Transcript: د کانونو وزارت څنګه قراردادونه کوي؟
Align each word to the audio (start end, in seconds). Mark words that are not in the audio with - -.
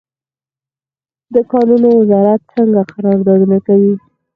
د 1.33 1.35
کانونو 1.51 1.87
وزارت 1.99 2.41
څنګه 2.55 2.81
قراردادونه 2.91 3.57
کوي؟ 3.67 3.93